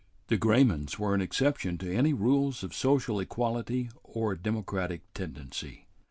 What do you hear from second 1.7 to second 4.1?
to any rules of social equality